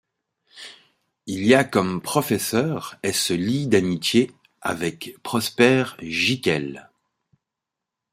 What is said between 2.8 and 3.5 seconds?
et se